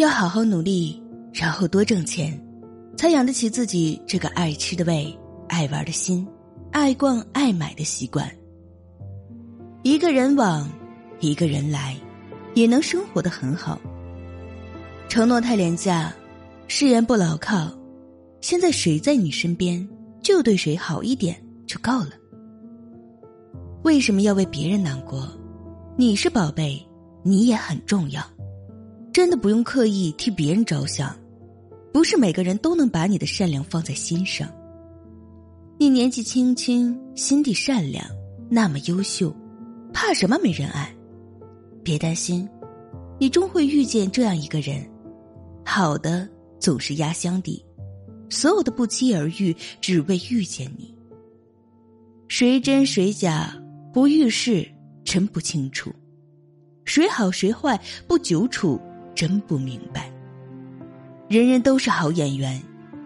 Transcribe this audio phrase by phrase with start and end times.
[0.00, 0.98] 要好好努力，
[1.30, 2.32] 然后多挣钱，
[2.96, 5.14] 才养得起自己这个爱吃的胃、
[5.46, 6.26] 爱玩的心、
[6.72, 8.26] 爱逛爱买的习惯。
[9.82, 10.66] 一个人往，
[11.20, 11.94] 一个人来，
[12.54, 13.78] 也能生活的很好。
[15.06, 16.10] 承诺太廉价，
[16.66, 17.70] 誓言不牢靠。
[18.40, 19.86] 现在谁在你身边，
[20.22, 21.36] 就对谁好一点
[21.66, 22.12] 就够了。
[23.82, 25.30] 为什么要为别人难过？
[25.94, 26.82] 你是宝贝，
[27.22, 28.24] 你也很重要。
[29.20, 31.14] 真的不用刻意替别人着想，
[31.92, 34.50] 不是每个人都能把你的善良放在心上。
[35.78, 38.02] 你年纪轻轻，心地善良，
[38.48, 39.30] 那么优秀。
[39.92, 40.90] 怕什么没人爱？
[41.84, 42.48] 别担心，
[43.18, 44.82] 你终会遇见这样一个人。
[45.66, 46.26] 好的
[46.58, 47.62] 总是压箱底，
[48.30, 50.94] 所有的不期而遇，只为遇见你。
[52.26, 53.54] 谁真谁假
[53.92, 54.66] 不遇事，
[55.04, 55.90] 真不清楚；
[56.86, 58.80] 谁好谁坏不久处，
[59.14, 60.10] 真不明白。
[61.28, 62.60] 人人都是好演员，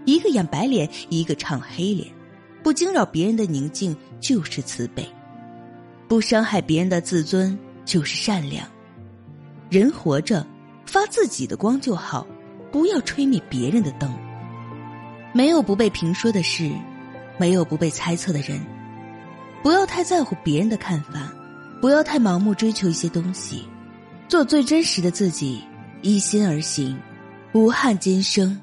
[0.05, 2.09] 一个演白脸，一个唱黑脸，
[2.63, 5.07] 不惊扰别人的宁静就是慈悲。
[6.09, 8.67] 不伤害别人的自尊就是善良。
[9.71, 10.47] 人活着，
[10.87, 12.27] 发自己的光就好，
[12.71, 14.13] 不要吹灭别人的灯。
[15.33, 16.71] 没有不被评说的事，
[17.39, 18.61] 没有不被猜测的人。
[19.63, 21.33] 不要太在乎别人的看法，
[21.81, 23.67] 不要太盲目追求一些东西，
[24.29, 25.63] 做最真实的自己，
[26.05, 26.95] 一心而行，
[27.55, 28.61] 无憾今生，